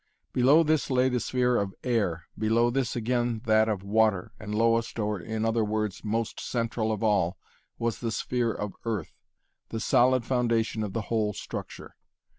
[0.33, 4.97] Below this lay the sphere of 'air', below this again that of 'water', and lowest
[4.97, 7.37] or in other words, most central of all
[7.77, 9.13] was the sphere of 'earth',
[9.69, 11.95] the solid foundation of the whole structure.